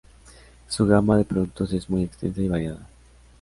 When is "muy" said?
1.87-2.01